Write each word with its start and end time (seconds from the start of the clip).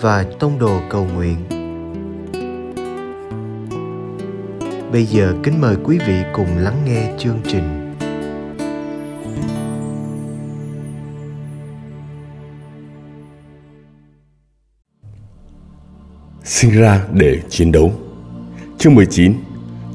và 0.00 0.24
Tông 0.38 0.58
Đồ 0.58 0.80
Cầu 0.90 1.06
Nguyện. 1.14 1.36
Bây 4.92 5.04
giờ 5.04 5.34
kính 5.42 5.60
mời 5.60 5.76
quý 5.84 5.98
vị 6.06 6.14
cùng 6.32 6.58
lắng 6.58 6.76
nghe 6.86 7.12
chương 7.18 7.40
trình. 7.48 7.82
sinh 16.44 16.70
ra 16.70 17.04
để 17.12 17.40
chiến 17.48 17.72
đấu. 17.72 17.92
Chương 18.78 18.94
19 18.94 19.32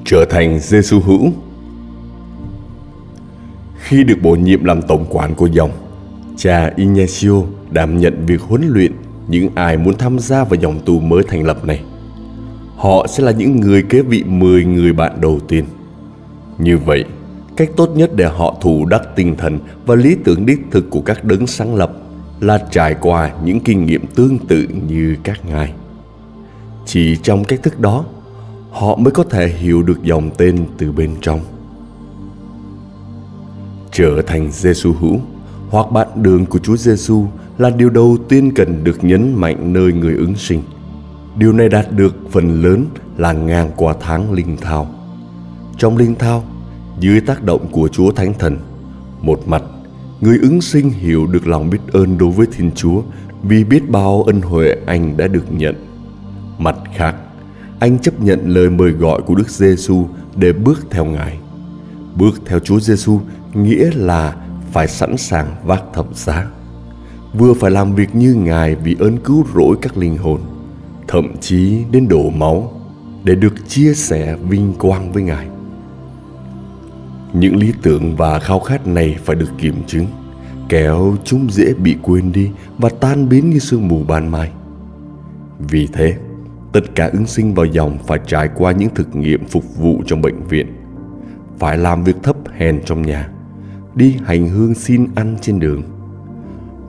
Trở 0.06 0.26
thành 0.30 0.60
Giêsu 0.60 1.00
hữu 1.00 1.32
Khi 3.80 4.04
được 4.04 4.18
bổ 4.22 4.36
nhiệm 4.36 4.64
làm 4.64 4.82
tổng 4.82 5.06
quản 5.10 5.36
của 5.36 5.46
dòng, 5.46 5.72
cha 6.38 6.72
Ignacio 6.76 7.42
đảm 7.72 7.98
nhận 8.00 8.26
việc 8.26 8.42
huấn 8.42 8.68
luyện 8.68 8.92
những 9.28 9.50
ai 9.56 9.78
muốn 9.78 9.98
tham 9.98 10.20
gia 10.20 10.44
vào 10.44 10.60
dòng 10.62 10.80
tu 10.86 11.00
mới 11.00 11.24
thành 11.28 11.46
lập 11.46 11.66
này. 11.66 11.82
Họ 12.76 13.08
sẽ 13.08 13.24
là 13.24 13.32
những 13.32 13.60
người 13.60 13.84
kế 13.84 14.02
vị 14.02 14.24
10 14.24 14.66
người 14.66 14.94
bạn 14.94 15.22
đầu 15.22 15.40
tiên. 15.48 15.66
Như 16.58 16.78
vậy, 16.78 17.06
cách 17.56 17.70
tốt 17.76 17.90
nhất 17.96 18.12
để 18.16 18.26
họ 18.26 18.56
thủ 18.62 18.86
đắc 18.86 19.02
tinh 19.16 19.36
thần 19.38 19.60
và 19.86 19.96
lý 19.96 20.16
tưởng 20.24 20.46
đích 20.46 20.60
thực 20.72 20.90
của 20.90 21.02
các 21.02 21.24
đấng 21.24 21.48
sáng 21.48 21.76
lập 21.76 21.94
là 22.40 22.58
trải 22.72 22.96
qua 23.02 23.32
những 23.44 23.60
kinh 23.60 23.86
nghiệm 23.86 24.08
tương 24.08 24.40
tự 24.40 24.68
như 24.88 25.18
các 25.24 25.46
ngài 25.46 25.74
chỉ 26.86 27.18
trong 27.24 27.44
cách 27.44 27.64
thức 27.64 27.80
đó 27.80 28.06
họ 28.72 28.96
mới 28.96 29.12
có 29.12 29.24
thể 29.24 29.48
hiểu 29.48 29.84
được 29.84 30.04
dòng 30.04 30.30
tên 30.38 30.66
từ 30.78 30.92
bên 30.92 31.16
trong 31.22 31.40
trở 33.92 34.22
thành 34.28 34.52
Giêsu 34.52 34.94
hữu 34.94 35.20
hoặc 35.72 35.92
bạn 35.92 36.08
đường 36.16 36.46
của 36.46 36.60
Chúa 36.60 36.78
Giêsu 36.78 37.26
là 37.58 37.70
điều 37.70 37.90
đầu 37.90 38.18
tiên 38.30 38.52
cần 38.56 38.84
được 38.84 39.04
nhấn 39.04 39.34
mạnh 39.34 39.74
nơi 39.74 39.94
người 39.94 40.16
ứng 40.16 40.36
sinh. 40.36 40.62
Điều 41.38 41.54
này 41.54 41.70
đạt 41.70 41.92
được 41.92 42.16
phần 42.32 42.62
lớn 42.62 42.86
là 43.18 43.34
ngang 43.34 43.72
qua 43.76 43.96
tháng 44.00 44.32
linh 44.32 44.58
thao. 44.58 44.88
Trong 45.78 45.98
linh 45.98 46.16
thao, 46.16 46.44
dưới 47.00 47.22
tác 47.22 47.44
động 47.44 47.68
của 47.72 47.88
Chúa 47.88 48.12
Thánh 48.12 48.34
Thần, 48.40 48.58
một 49.22 49.48
mặt, 49.48 49.64
người 50.22 50.38
ứng 50.42 50.62
sinh 50.62 50.90
hiểu 50.90 51.28
được 51.28 51.48
lòng 51.48 51.70
biết 51.70 51.80
ơn 51.92 52.18
đối 52.18 52.32
với 52.32 52.48
Thiên 52.52 52.72
Chúa 52.76 53.02
vì 53.44 53.64
biết 53.64 53.90
bao 53.90 54.24
ân 54.24 54.42
huệ 54.42 54.76
anh 54.86 55.18
đã 55.18 55.28
được 55.28 55.46
nhận 55.52 55.76
Mặt 56.60 56.76
khác, 56.96 57.16
anh 57.80 58.00
chấp 58.00 58.22
nhận 58.22 58.40
lời 58.50 58.70
mời 58.70 58.92
gọi 58.92 59.22
của 59.22 59.36
Đức 59.36 59.50
Giêsu 59.50 60.06
để 60.36 60.54
bước 60.54 60.86
theo 60.90 61.06
Ngài. 61.06 61.40
Bước 62.16 62.42
theo 62.46 62.60
Chúa 62.60 62.80
Giêsu 62.80 63.20
nghĩa 63.54 63.92
là 63.96 64.36
phải 64.72 64.88
sẵn 64.88 65.18
sàng 65.18 65.56
vác 65.64 65.84
thập 65.94 66.16
giá. 66.16 66.48
Vừa 67.34 67.54
phải 67.54 67.72
làm 67.72 67.96
việc 67.96 68.16
như 68.16 68.34
Ngài 68.34 68.76
vì 68.76 68.96
ơn 69.00 69.18
cứu 69.18 69.46
rỗi 69.56 69.76
các 69.82 69.98
linh 69.98 70.18
hồn, 70.18 70.42
thậm 71.08 71.38
chí 71.42 71.84
đến 71.92 72.08
đổ 72.08 72.30
máu 72.30 72.72
để 73.24 73.36
được 73.36 73.54
chia 73.68 73.94
sẻ 73.94 74.36
vinh 74.50 74.74
quang 74.80 75.12
với 75.12 75.24
Ngài. 75.24 75.48
Những 77.34 77.56
lý 77.56 77.74
tưởng 77.82 78.16
và 78.16 78.40
khao 78.40 78.60
khát 78.60 78.88
này 78.88 79.18
phải 79.26 79.36
được 79.36 79.52
kiểm 79.58 79.76
chứng, 79.88 80.06
kéo 80.70 81.16
chúng 81.24 81.52
dễ 81.52 81.74
bị 81.74 81.98
quên 82.02 82.32
đi 82.32 82.50
và 82.78 82.90
tan 82.90 83.30
biến 83.30 83.50
như 83.50 83.60
sương 83.60 83.88
mù 83.88 84.04
ban 84.08 84.32
mai. 84.32 84.52
Vì 85.60 85.88
thế, 85.94 86.18
Tất 86.72 86.96
cả 86.96 87.10
ứng 87.14 87.26
sinh 87.26 87.54
vào 87.54 87.66
dòng 87.66 87.98
phải 88.08 88.20
trải 88.28 88.50
qua 88.56 88.72
những 88.72 88.90
thực 88.96 89.16
nghiệm 89.16 89.46
phục 89.46 89.78
vụ 89.78 90.02
trong 90.06 90.22
bệnh 90.22 90.44
viện, 90.48 90.68
phải 91.60 91.78
làm 91.78 92.04
việc 92.04 92.16
thấp 92.24 92.36
hèn 92.58 92.82
trong 92.86 93.02
nhà, 93.02 93.30
đi 93.96 94.18
hành 94.26 94.50
hương 94.50 94.74
xin 94.74 95.08
ăn 95.16 95.36
trên 95.42 95.60
đường. 95.60 95.84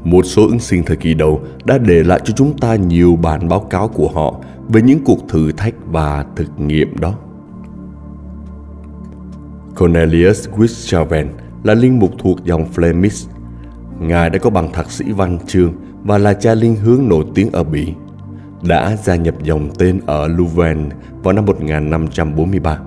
Một 0.05 0.23
số 0.23 0.47
ứng 0.47 0.59
sinh 0.59 0.83
thời 0.85 0.97
kỳ 0.97 1.15
đầu 1.15 1.41
đã 1.65 1.79
để 1.79 2.03
lại 2.03 2.21
cho 2.25 2.35
chúng 2.37 2.59
ta 2.59 2.75
nhiều 2.77 3.19
bản 3.23 3.49
báo 3.49 3.61
cáo 3.61 3.89
của 3.89 4.09
họ 4.09 4.35
về 4.69 4.83
những 4.83 5.05
cuộc 5.05 5.29
thử 5.29 5.53
thách 5.53 5.75
và 5.87 6.25
thực 6.37 6.61
nghiệm 6.61 6.99
đó. 7.01 7.15
Cornelius 9.79 10.49
Wischelven 10.49 11.27
là 11.63 11.75
linh 11.75 11.99
mục 11.99 12.11
thuộc 12.19 12.45
dòng 12.45 12.65
Flemish. 12.75 13.29
Ngài 14.01 14.31
đã 14.31 14.39
có 14.39 14.51
bằng 14.51 14.73
thạc 14.73 14.91
sĩ 14.91 15.05
văn 15.13 15.39
chương 15.47 15.73
và 16.05 16.19
là 16.19 16.35
cha 16.35 16.55
linh 16.55 16.77
hướng 16.77 17.09
nổi 17.09 17.25
tiếng 17.35 17.51
ở 17.53 17.65
Bỉ, 17.65 17.93
đã 18.63 18.97
gia 18.97 19.17
nhập 19.17 19.35
dòng 19.43 19.71
tên 19.79 20.01
ở 20.07 20.29
Louvain 20.29 20.89
vào 21.23 21.35
năm 21.35 21.47
1543. 21.47 22.79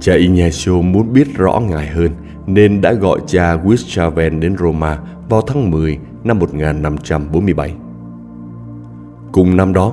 Cha 0.00 0.14
Ignacio 0.14 0.72
muốn 0.72 1.12
biết 1.12 1.36
rõ 1.36 1.60
ngài 1.60 1.86
hơn 1.86 2.10
nên 2.46 2.80
đã 2.80 2.92
gọi 2.92 3.20
cha 3.26 3.56
Wischaven 3.56 4.40
đến 4.40 4.56
Roma 4.56 4.98
vào 5.28 5.40
tháng 5.40 5.70
10 5.70 5.98
năm 6.24 6.38
1547. 6.38 7.74
Cùng 9.32 9.56
năm 9.56 9.72
đó, 9.72 9.92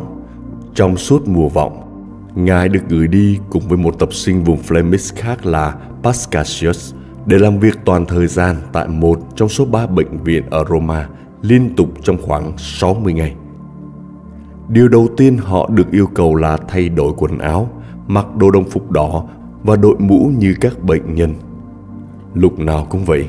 trong 0.75 0.97
suốt 0.97 1.27
mùa 1.27 1.49
vọng, 1.49 1.91
Ngài 2.35 2.69
được 2.69 2.79
gửi 2.89 3.07
đi 3.07 3.39
cùng 3.49 3.67
với 3.67 3.77
một 3.77 3.99
tập 3.99 4.13
sinh 4.13 4.43
vùng 4.43 4.59
Flemish 4.67 5.13
khác 5.15 5.45
là 5.45 5.75
Pascasius 6.03 6.93
để 7.25 7.37
làm 7.37 7.59
việc 7.59 7.79
toàn 7.85 8.05
thời 8.05 8.27
gian 8.27 8.55
tại 8.73 8.87
một 8.87 9.19
trong 9.35 9.49
số 9.49 9.65
ba 9.65 9.87
bệnh 9.87 10.17
viện 10.23 10.43
ở 10.49 10.65
Roma 10.69 11.07
liên 11.41 11.75
tục 11.75 11.89
trong 12.03 12.17
khoảng 12.21 12.57
60 12.57 13.13
ngày. 13.13 13.35
Điều 14.69 14.87
đầu 14.87 15.07
tiên 15.17 15.37
họ 15.37 15.69
được 15.73 15.91
yêu 15.91 16.07
cầu 16.13 16.35
là 16.35 16.57
thay 16.67 16.89
đổi 16.89 17.13
quần 17.17 17.37
áo, 17.37 17.69
mặc 18.07 18.35
đồ 18.35 18.51
đồng 18.51 18.69
phục 18.69 18.91
đỏ 18.91 19.23
và 19.63 19.75
đội 19.75 19.95
mũ 19.99 20.31
như 20.37 20.55
các 20.61 20.83
bệnh 20.83 21.15
nhân. 21.15 21.33
Lúc 22.33 22.59
nào 22.59 22.87
cũng 22.89 23.05
vậy, 23.05 23.25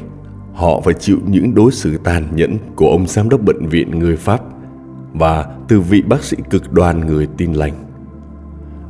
họ 0.55 0.81
phải 0.81 0.95
chịu 0.95 1.19
những 1.27 1.55
đối 1.55 1.73
xử 1.73 1.99
tàn 1.99 2.25
nhẫn 2.35 2.57
của 2.77 2.89
ông 2.91 3.07
giám 3.07 3.29
đốc 3.29 3.41
bệnh 3.41 3.67
viện 3.67 3.99
người 3.99 4.17
Pháp 4.17 4.41
và 5.15 5.47
từ 5.69 5.81
vị 5.81 6.03
bác 6.03 6.25
sĩ 6.25 6.37
cực 6.51 6.73
đoan 6.73 7.07
người 7.07 7.29
tin 7.37 7.53
lành. 7.53 7.73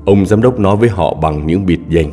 Ông 0.04 0.26
giám 0.26 0.42
đốc 0.42 0.58
nói 0.58 0.76
với 0.76 0.88
họ 0.88 1.14
bằng 1.14 1.46
những 1.46 1.66
biệt 1.66 1.80
danh. 1.88 2.10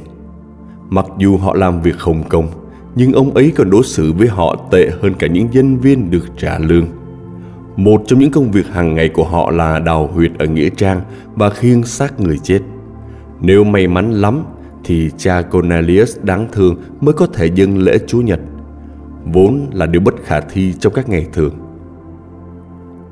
Mặc 0.89 1.05
dù 1.17 1.37
họ 1.37 1.53
làm 1.53 1.81
việc 1.81 1.97
không 1.97 2.23
công, 2.29 2.47
nhưng 2.95 3.13
ông 3.13 3.33
ấy 3.33 3.51
còn 3.55 3.69
đối 3.69 3.83
xử 3.83 4.13
với 4.13 4.27
họ 4.27 4.55
tệ 4.71 4.89
hơn 5.01 5.13
cả 5.19 5.27
những 5.27 5.47
nhân 5.51 5.77
viên 5.77 6.11
được 6.11 6.25
trả 6.37 6.59
lương. 6.59 6.85
Một 7.75 8.03
trong 8.07 8.19
những 8.19 8.31
công 8.31 8.51
việc 8.51 8.67
hàng 8.67 8.95
ngày 8.95 9.09
của 9.09 9.23
họ 9.23 9.51
là 9.51 9.79
đào 9.79 10.07
huyệt 10.13 10.31
ở 10.39 10.45
Nghĩa 10.45 10.69
Trang 10.69 11.01
và 11.35 11.49
khiêng 11.49 11.83
xác 11.83 12.19
người 12.19 12.37
chết. 12.37 12.59
Nếu 13.41 13.63
may 13.63 13.87
mắn 13.87 14.11
lắm 14.11 14.43
thì 14.83 15.09
cha 15.17 15.41
Cornelius 15.41 16.17
đáng 16.23 16.47
thương 16.51 16.75
mới 17.01 17.13
có 17.13 17.27
thể 17.33 17.45
dâng 17.45 17.77
lễ 17.77 17.97
Chúa 18.07 18.21
Nhật, 18.21 18.39
vốn 19.25 19.69
là 19.73 19.85
điều 19.85 20.01
bất 20.01 20.13
khả 20.23 20.39
thi 20.39 20.73
trong 20.79 20.93
các 20.93 21.09
ngày 21.09 21.27
thường. 21.33 21.53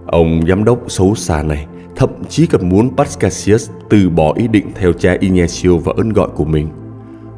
Ông 0.05 0.41
giám 0.47 0.63
đốc 0.63 0.79
xấu 0.87 1.15
xa 1.15 1.43
này 1.43 1.67
thậm 1.95 2.09
chí 2.29 2.47
còn 2.47 2.69
muốn 2.69 2.95
Pascasius 2.97 3.69
từ 3.89 4.09
bỏ 4.09 4.33
ý 4.35 4.47
định 4.47 4.71
theo 4.75 4.93
cha 4.93 5.17
Ignacio 5.19 5.77
và 5.77 5.93
ơn 5.97 6.09
gọi 6.09 6.29
của 6.35 6.45
mình. 6.45 6.67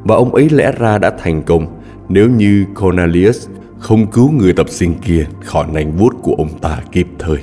Và 0.04 0.16
ông 0.16 0.34
ấy 0.34 0.48
lẽ 0.50 0.72
ra 0.78 0.98
đã 0.98 1.10
thành 1.18 1.42
công 1.42 1.66
nếu 2.08 2.30
như 2.30 2.66
Cornelius 2.80 3.48
không 3.78 4.10
cứu 4.10 4.30
người 4.30 4.52
tập 4.52 4.68
sinh 4.68 4.94
kia 4.94 5.26
khỏi 5.44 5.66
nành 5.72 5.96
vuốt 5.96 6.14
của 6.22 6.34
ông 6.38 6.58
ta 6.58 6.80
kịp 6.92 7.06
thời. 7.18 7.38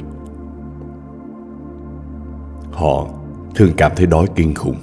Họ 2.72 3.08
thường 3.56 3.72
cảm 3.78 3.92
thấy 3.96 4.06
đói 4.06 4.26
kinh 4.36 4.54
khủng. 4.54 4.76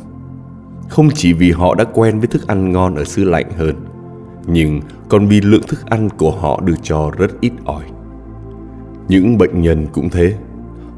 Không 0.89 1.09
chỉ 1.15 1.33
vì 1.33 1.51
họ 1.51 1.75
đã 1.75 1.85
quen 1.85 2.19
với 2.19 2.27
thức 2.27 2.47
ăn 2.47 2.73
ngon 2.73 2.95
ở 2.95 3.05
xứ 3.05 3.25
lạnh 3.25 3.51
hơn, 3.57 3.75
nhưng 4.47 4.81
còn 5.09 5.27
vì 5.27 5.41
lượng 5.41 5.63
thức 5.69 5.87
ăn 5.87 6.09
của 6.11 6.31
họ 6.31 6.61
được 6.61 6.77
cho 6.83 7.11
rất 7.19 7.41
ít 7.41 7.53
ỏi. 7.65 7.85
Những 9.09 9.39
bệnh 9.39 9.63
nhân 9.63 9.87
cũng 9.93 10.11
thế. 10.11 10.35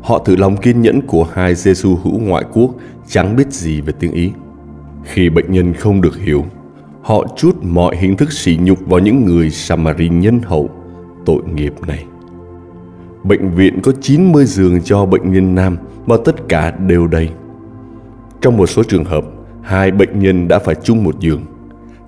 Họ 0.03 0.19
thử 0.19 0.37
lòng 0.37 0.57
kiên 0.57 0.83
nhẫn 0.83 1.01
của 1.07 1.27
hai 1.33 1.55
Giêsu 1.55 1.97
hữu 1.97 2.19
ngoại 2.19 2.45
quốc 2.53 2.71
chẳng 3.09 3.37
biết 3.37 3.53
gì 3.53 3.81
về 3.81 3.93
tiếng 3.99 4.13
Ý. 4.13 4.33
Khi 5.05 5.29
bệnh 5.29 5.53
nhân 5.53 5.75
không 5.75 6.01
được 6.01 6.17
hiểu, 6.17 6.45
Họ 7.07 7.27
chút 7.37 7.57
mọi 7.63 7.97
hình 7.97 8.17
thức 8.17 8.33
sỉ 8.33 8.59
nhục 8.61 8.79
vào 8.87 9.01
những 9.01 9.25
người 9.25 9.51
Samari 9.51 10.09
nhân 10.09 10.41
hậu, 10.45 10.71
tội 11.27 11.43
nghiệp 11.55 11.75
này. 11.87 12.05
Bệnh 13.25 13.51
viện 13.51 13.81
có 13.83 13.93
90 14.01 14.45
giường 14.45 14.81
cho 14.81 15.07
bệnh 15.07 15.33
nhân 15.33 15.55
nam 15.55 15.77
và 16.07 16.17
tất 16.25 16.49
cả 16.49 16.71
đều 16.71 17.07
đầy. 17.07 17.31
Trong 18.41 18.57
một 18.57 18.67
số 18.67 18.83
trường 18.83 19.05
hợp, 19.05 19.25
hai 19.67 19.91
bệnh 19.91 20.19
nhân 20.19 20.49
đã 20.49 20.59
phải 20.59 20.75
chung 20.75 21.05
một 21.05 21.21
giường. 21.21 21.45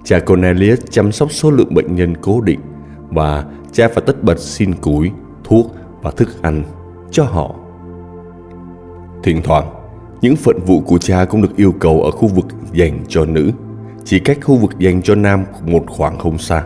Cha 0.04 0.20
Cornelius 0.20 0.80
chăm 0.90 1.12
sóc 1.12 1.32
số 1.32 1.50
lượng 1.50 1.74
bệnh 1.74 1.94
nhân 1.94 2.14
cố 2.20 2.40
định 2.40 2.60
và 3.08 3.44
cha 3.72 3.88
phải 3.88 4.02
tất 4.06 4.24
bật 4.24 4.38
xin 4.38 4.74
củi, 4.74 5.10
thuốc 5.44 5.74
và 6.02 6.10
thức 6.10 6.42
ăn 6.42 6.62
cho 7.10 7.24
họ. 7.24 7.54
Thỉnh 9.22 9.40
thoảng, 9.44 9.66
những 10.20 10.36
phận 10.36 10.58
vụ 10.66 10.80
của 10.80 10.98
cha 10.98 11.24
cũng 11.24 11.42
được 11.42 11.56
yêu 11.56 11.74
cầu 11.80 12.02
ở 12.02 12.10
khu 12.10 12.28
vực 12.28 12.46
dành 12.72 13.04
cho 13.08 13.24
nữ, 13.24 13.50
chỉ 14.04 14.18
cách 14.18 14.38
khu 14.42 14.56
vực 14.56 14.78
dành 14.78 15.02
cho 15.02 15.14
nam 15.14 15.44
một 15.66 15.84
khoảng 15.88 16.18
không 16.18 16.38
xa. 16.38 16.64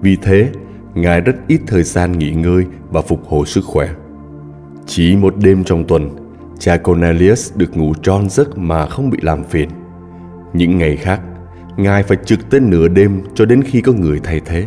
Vì 0.00 0.16
thế, 0.22 0.48
Ngài 0.94 1.20
rất 1.20 1.36
ít 1.48 1.60
thời 1.66 1.82
gian 1.82 2.12
nghỉ 2.12 2.30
ngơi 2.30 2.64
và 2.90 3.02
phục 3.02 3.28
hồi 3.28 3.46
sức 3.46 3.64
khỏe. 3.64 3.88
Chỉ 4.86 5.16
một 5.16 5.34
đêm 5.36 5.64
trong 5.64 5.84
tuần, 5.84 6.10
cha 6.58 6.76
Cornelius 6.76 7.52
được 7.56 7.76
ngủ 7.76 7.94
tròn 8.02 8.30
giấc 8.30 8.58
mà 8.58 8.86
không 8.86 9.10
bị 9.10 9.18
làm 9.22 9.44
phiền. 9.44 9.68
Những 10.52 10.78
ngày 10.78 10.96
khác, 10.96 11.20
Ngài 11.76 12.02
phải 12.02 12.18
trực 12.24 12.50
tới 12.50 12.60
nửa 12.60 12.88
đêm 12.88 13.22
cho 13.34 13.44
đến 13.44 13.62
khi 13.62 13.80
có 13.80 13.92
người 13.92 14.20
thay 14.24 14.40
thế. 14.44 14.66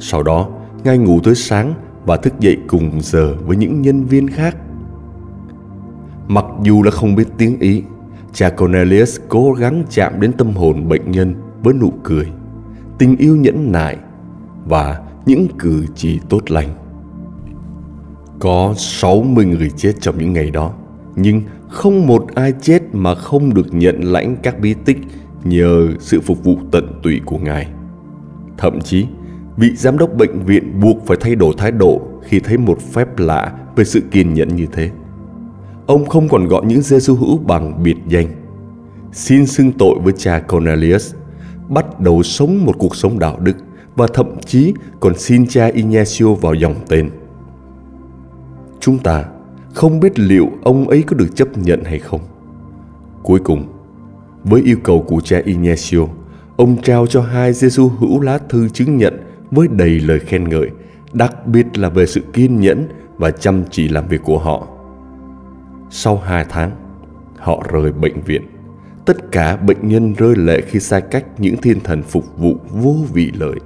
Sau 0.00 0.22
đó, 0.22 0.48
Ngài 0.84 0.98
ngủ 0.98 1.20
tới 1.24 1.34
sáng 1.34 1.74
và 2.06 2.16
thức 2.16 2.40
dậy 2.40 2.58
cùng 2.68 3.00
giờ 3.00 3.34
với 3.46 3.56
những 3.56 3.82
nhân 3.82 4.04
viên 4.04 4.28
khác. 4.28 4.56
Mặc 6.28 6.44
dù 6.62 6.82
là 6.82 6.90
không 6.90 7.14
biết 7.14 7.28
tiếng 7.38 7.58
Ý, 7.60 7.82
cha 8.32 8.50
Cornelius 8.50 9.20
cố 9.28 9.52
gắng 9.52 9.84
chạm 9.90 10.20
đến 10.20 10.32
tâm 10.32 10.52
hồn 10.52 10.88
bệnh 10.88 11.10
nhân 11.10 11.34
với 11.62 11.74
nụ 11.74 11.92
cười, 12.02 12.26
tình 12.98 13.16
yêu 13.16 13.36
nhẫn 13.36 13.72
nại 13.72 13.96
và 14.64 15.00
những 15.26 15.48
cử 15.58 15.86
chỉ 15.94 16.20
tốt 16.28 16.50
lành. 16.50 16.68
Có 18.38 18.74
60 18.76 19.44
người 19.44 19.70
chết 19.76 19.92
trong 20.00 20.18
những 20.18 20.32
ngày 20.32 20.50
đó, 20.50 20.72
nhưng 21.16 21.42
không 21.76 22.06
một 22.06 22.26
ai 22.34 22.52
chết 22.60 22.82
mà 22.92 23.14
không 23.14 23.54
được 23.54 23.74
nhận 23.74 24.00
lãnh 24.00 24.36
các 24.42 24.60
bí 24.60 24.74
tích 24.84 24.98
nhờ 25.44 25.88
sự 25.98 26.20
phục 26.20 26.44
vụ 26.44 26.56
tận 26.72 27.00
tụy 27.02 27.20
của 27.24 27.38
Ngài. 27.38 27.68
Thậm 28.58 28.80
chí, 28.80 29.06
vị 29.56 29.70
giám 29.76 29.98
đốc 29.98 30.14
bệnh 30.14 30.44
viện 30.46 30.80
buộc 30.80 31.06
phải 31.06 31.16
thay 31.20 31.34
đổi 31.34 31.54
thái 31.58 31.70
độ 31.70 32.00
khi 32.22 32.40
thấy 32.40 32.58
một 32.58 32.78
phép 32.92 33.18
lạ 33.18 33.52
về 33.76 33.84
sự 33.84 34.00
kiên 34.10 34.34
nhẫn 34.34 34.56
như 34.56 34.66
thế. 34.72 34.90
Ông 35.86 36.06
không 36.06 36.28
còn 36.28 36.48
gọi 36.48 36.66
những 36.66 36.82
Giêsu 36.82 37.14
hữu 37.14 37.38
bằng 37.38 37.82
biệt 37.82 37.96
danh. 38.08 38.26
Xin 39.12 39.46
xưng 39.46 39.72
tội 39.72 39.98
với 40.02 40.12
cha 40.16 40.38
Cornelius, 40.38 41.14
bắt 41.68 42.00
đầu 42.00 42.22
sống 42.22 42.64
một 42.64 42.74
cuộc 42.78 42.96
sống 42.96 43.18
đạo 43.18 43.38
đức 43.40 43.56
và 43.96 44.06
thậm 44.14 44.26
chí 44.46 44.74
còn 45.00 45.18
xin 45.18 45.46
cha 45.46 45.66
Ignacio 45.66 46.34
vào 46.40 46.54
dòng 46.54 46.74
tên. 46.88 47.10
Chúng 48.80 48.98
ta 48.98 49.24
không 49.76 50.00
biết 50.00 50.18
liệu 50.18 50.50
ông 50.62 50.88
ấy 50.88 51.02
có 51.02 51.16
được 51.16 51.36
chấp 51.36 51.58
nhận 51.58 51.84
hay 51.84 51.98
không. 51.98 52.20
Cuối 53.22 53.40
cùng, 53.44 53.64
với 54.44 54.62
yêu 54.62 54.76
cầu 54.84 55.04
của 55.08 55.20
cha 55.20 55.40
Ignacio, 55.44 55.98
ông 56.56 56.82
trao 56.82 57.06
cho 57.06 57.22
hai 57.22 57.52
Giêsu 57.52 57.88
hữu 57.88 58.20
lá 58.20 58.38
thư 58.48 58.68
chứng 58.68 58.96
nhận 58.96 59.20
với 59.50 59.68
đầy 59.68 60.00
lời 60.00 60.20
khen 60.20 60.48
ngợi, 60.48 60.70
đặc 61.12 61.46
biệt 61.46 61.78
là 61.78 61.88
về 61.88 62.06
sự 62.06 62.20
kiên 62.32 62.60
nhẫn 62.60 62.88
và 63.16 63.30
chăm 63.30 63.64
chỉ 63.70 63.88
làm 63.88 64.08
việc 64.08 64.20
của 64.24 64.38
họ. 64.38 64.66
Sau 65.90 66.16
hai 66.16 66.44
tháng, 66.48 66.70
họ 67.38 67.62
rời 67.72 67.92
bệnh 67.92 68.20
viện. 68.20 68.42
Tất 69.04 69.32
cả 69.32 69.56
bệnh 69.56 69.88
nhân 69.88 70.14
rơi 70.14 70.36
lệ 70.36 70.60
khi 70.60 70.80
xa 70.80 71.00
cách 71.00 71.24
những 71.38 71.56
thiên 71.56 71.80
thần 71.80 72.02
phục 72.02 72.38
vụ 72.38 72.56
vô 72.70 72.94
vị 73.12 73.32
lợi. 73.38 73.56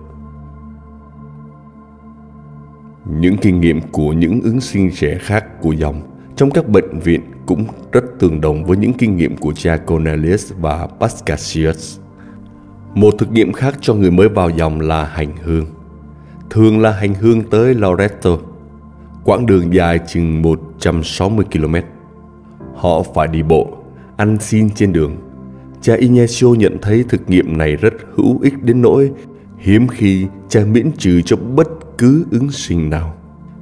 Những 3.18 3.36
kinh 3.36 3.60
nghiệm 3.60 3.80
của 3.80 4.12
những 4.12 4.40
ứng 4.42 4.60
sinh 4.60 4.90
trẻ 4.94 5.18
khác 5.20 5.62
của 5.62 5.72
dòng 5.72 6.02
trong 6.36 6.50
các 6.50 6.68
bệnh 6.68 7.00
viện 7.00 7.20
cũng 7.46 7.64
rất 7.92 8.04
tương 8.18 8.40
đồng 8.40 8.64
với 8.64 8.76
những 8.76 8.92
kinh 8.92 9.16
nghiệm 9.16 9.36
của 9.36 9.52
cha 9.52 9.76
Cornelius 9.76 10.52
và 10.60 10.88
Pascasius. 11.00 11.98
Một 12.94 13.14
thực 13.18 13.32
nghiệm 13.32 13.52
khác 13.52 13.74
cho 13.80 13.94
người 13.94 14.10
mới 14.10 14.28
vào 14.28 14.50
dòng 14.50 14.80
là 14.80 15.04
hành 15.04 15.32
hương. 15.42 15.66
Thường 16.50 16.80
là 16.80 16.90
hành 16.90 17.14
hương 17.14 17.42
tới 17.42 17.74
Loreto, 17.74 18.30
quãng 19.24 19.46
đường 19.46 19.74
dài 19.74 19.98
chừng 20.08 20.42
160 20.42 21.44
km. 21.52 21.74
Họ 22.74 23.02
phải 23.14 23.28
đi 23.28 23.42
bộ, 23.42 23.68
ăn 24.16 24.36
xin 24.40 24.70
trên 24.70 24.92
đường. 24.92 25.16
Cha 25.80 25.94
Ignacio 25.94 26.48
nhận 26.48 26.78
thấy 26.82 27.04
thực 27.08 27.30
nghiệm 27.30 27.58
này 27.58 27.76
rất 27.76 27.94
hữu 28.14 28.40
ích 28.40 28.62
đến 28.62 28.82
nỗi 28.82 29.10
hiếm 29.60 29.88
khi 29.88 30.26
cha 30.48 30.60
miễn 30.64 30.92
trừ 30.98 31.22
cho 31.22 31.36
bất 31.36 31.68
cứ 31.98 32.26
ứng 32.30 32.50
sinh 32.50 32.90
nào 32.90 33.14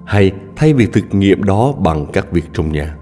hay 0.05 0.33
thay 0.57 0.75
vì 0.75 0.87
thực 0.87 1.15
nghiệm 1.15 1.45
đó 1.45 1.73
bằng 1.73 2.07
các 2.13 2.33
việc 2.33 2.45
trong 2.53 2.73
nhà. 2.73 2.97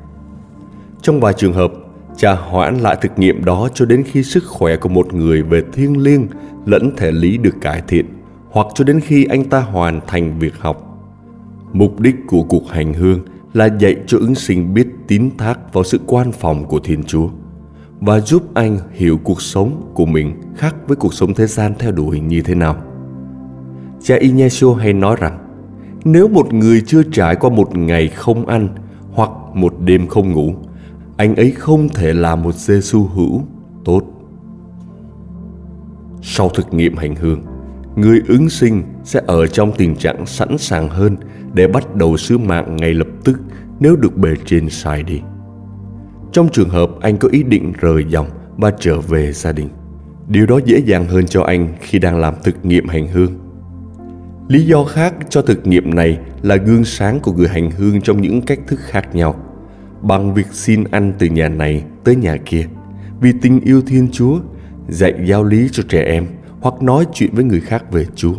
Trong 1.03 1.21
vài 1.21 1.33
trường 1.37 1.53
hợp, 1.53 1.73
cha 2.17 2.35
hoãn 2.35 2.79
lại 2.79 2.97
thực 3.01 3.19
nghiệm 3.19 3.45
đó 3.45 3.69
cho 3.75 3.85
đến 3.85 4.05
khi 4.07 4.23
sức 4.23 4.45
khỏe 4.47 4.77
của 4.77 4.89
một 4.89 5.15
người 5.15 5.43
về 5.43 5.63
thiêng 5.73 6.03
liêng 6.03 6.27
lẫn 6.67 6.91
thể 6.97 7.11
lý 7.13 7.39
được 7.39 7.55
cải 7.61 7.83
thiện 7.89 8.07
hoặc 8.51 8.67
cho 8.75 8.85
đến 8.85 9.01
khi 9.01 9.25
anh 9.25 9.45
ta 9.45 9.61
hoàn 9.61 10.01
thành 10.07 10.39
việc 10.39 10.57
học. 10.59 10.83
Mục 11.73 12.01
đích 12.01 12.17
của 12.27 12.43
cuộc 12.43 12.71
hành 12.71 12.95
hương 12.95 13.21
là 13.53 13.67
dạy 13.81 13.97
cho 14.07 14.19
ứng 14.19 14.35
sinh 14.35 14.75
biết 14.75 14.87
tín 15.07 15.31
thác 15.39 15.73
vào 15.73 15.85
sự 15.85 16.01
quan 16.07 16.33
phòng 16.33 16.65
của 16.65 16.79
Thiên 16.79 17.05
Chúa 17.05 17.29
và 18.01 18.21
giúp 18.21 18.55
anh 18.55 18.79
hiểu 18.93 19.19
cuộc 19.25 19.43
sống 19.43 19.93
của 19.95 20.07
mình 20.07 20.41
khác 20.57 20.75
với 20.87 20.97
cuộc 20.97 21.15
sống 21.15 21.35
thế 21.35 21.47
gian 21.47 21.75
theo 21.79 21.93
đuổi 21.93 22.21
như 22.21 22.43
thế 22.43 22.55
nào. 22.55 22.86
Cha 24.03 24.17
Ignacio 24.17 24.75
hay 24.75 24.93
nói 24.93 25.17
rằng 25.21 25.39
nếu 26.05 26.29
một 26.29 26.55
người 26.55 26.83
chưa 26.87 27.03
trải 27.03 27.37
qua 27.37 27.51
một 27.51 27.77
ngày 27.77 28.09
không 28.09 28.47
ăn 28.47 28.69
hoặc 29.13 29.31
một 29.55 29.75
đêm 29.81 30.07
không 30.07 30.33
ngủ, 30.33 30.55
anh 31.17 31.37
ấy 31.37 31.51
không 31.51 31.89
thể 31.89 32.13
là 32.13 32.37
một 32.37 32.55
Giêsu 32.55 33.05
hữu 33.05 33.43
tốt. 33.85 34.03
Sau 36.23 36.49
thực 36.49 36.75
nghiệm 36.75 36.97
hành 36.97 37.15
hương, 37.15 37.43
người 37.97 38.21
ứng 38.29 38.49
sinh 38.49 38.83
sẽ 39.05 39.21
ở 39.27 39.47
trong 39.47 39.73
tình 39.77 39.97
trạng 39.97 40.27
sẵn 40.27 40.59
sàng 40.59 40.89
hơn 40.89 41.17
để 41.53 41.67
bắt 41.67 41.95
đầu 41.95 42.17
sứ 42.17 42.39
mạng 42.39 42.77
ngay 42.77 42.95
lập 42.95 43.09
tức 43.25 43.41
nếu 43.81 43.97
được 43.97 44.17
bề 44.17 44.35
trên 44.45 44.71
sai 44.71 45.03
đi. 45.03 45.21
Trong 46.33 46.49
trường 46.53 46.69
hợp 46.69 46.91
anh 47.01 47.19
có 47.19 47.29
ý 47.33 47.43
định 47.43 47.73
rời 47.81 48.05
dòng 48.09 48.27
và 48.57 48.73
trở 48.81 49.01
về 49.01 49.33
gia 49.33 49.53
đình, 49.53 49.69
điều 50.29 50.47
đó 50.47 50.61
dễ 50.65 50.79
dàng 50.79 51.07
hơn 51.07 51.27
cho 51.27 51.43
anh 51.43 51.75
khi 51.81 51.99
đang 51.99 52.21
làm 52.21 52.35
thực 52.45 52.65
nghiệm 52.65 52.89
hành 52.89 53.09
hương 53.09 53.46
Lý 54.49 54.67
do 54.67 54.85
khác 54.85 55.15
cho 55.29 55.43
thực 55.43 55.67
nghiệm 55.67 55.95
này 55.95 56.19
là 56.43 56.57
gương 56.57 56.85
sáng 56.85 57.21
của 57.21 57.33
người 57.33 57.49
hành 57.49 57.71
hương 57.71 58.01
trong 58.01 58.23
những 58.23 58.43
cách 58.43 58.59
thức 58.67 58.81
khác 58.83 59.15
nhau, 59.15 59.35
bằng 60.03 60.35
việc 60.35 60.47
xin 60.53 60.85
ăn 60.91 61.13
từ 61.19 61.27
nhà 61.27 61.49
này 61.49 61.85
tới 62.05 62.17
nhà 62.17 62.37
kia, 62.45 62.67
vì 63.21 63.33
tình 63.43 63.61
yêu 63.61 63.83
Thiên 63.87 64.09
Chúa, 64.13 64.39
dạy 64.89 65.15
giáo 65.27 65.45
lý 65.45 65.69
cho 65.73 65.83
trẻ 65.89 66.03
em 66.03 66.27
hoặc 66.61 66.83
nói 66.83 67.05
chuyện 67.13 67.31
với 67.33 67.45
người 67.45 67.61
khác 67.61 67.93
về 67.93 68.07
Chúa. 68.15 68.35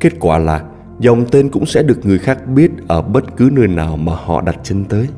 Kết 0.00 0.12
quả 0.20 0.38
là 0.38 0.62
dòng 0.98 1.24
tên 1.30 1.48
cũng 1.48 1.66
sẽ 1.66 1.82
được 1.82 2.06
người 2.06 2.18
khác 2.18 2.46
biết 2.46 2.70
ở 2.88 3.02
bất 3.02 3.36
cứ 3.36 3.50
nơi 3.52 3.68
nào 3.68 3.96
mà 3.96 4.12
họ 4.24 4.40
đặt 4.40 4.56
chân 4.62 4.84
tới. 4.84 5.08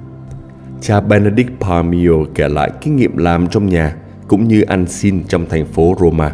Cha 0.81 1.01
Benedict 1.01 1.61
Parmio 1.61 2.13
kể 2.35 2.49
lại 2.49 2.71
kinh 2.81 2.97
nghiệm 2.97 3.17
làm 3.17 3.47
trong 3.47 3.67
nhà 3.67 3.97
cũng 4.29 4.49
như 4.49 4.63
ăn 4.63 4.87
xin 4.87 5.25
trong 5.29 5.47
thành 5.49 5.67
phố 5.67 5.97
Roma. 6.01 6.33